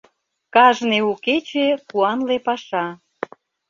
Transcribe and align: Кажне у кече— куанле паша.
Кажне 0.53 0.99
у 1.11 1.13
кече— 1.25 1.67
куанле 1.87 2.37
паша. 2.45 2.85